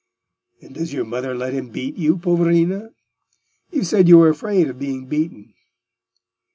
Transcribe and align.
"And 0.63 0.73
does 0.73 0.91
your 0.91 1.05
mother 1.05 1.35
let 1.35 1.53
him 1.53 1.69
beat 1.69 1.95
you, 1.95 2.17
poverina? 2.17 2.89
You 3.69 3.83
said 3.83 4.07
you 4.07 4.17
were 4.17 4.29
afraid 4.29 4.67
of 4.67 4.79
being 4.79 5.05
beaten." 5.05 5.53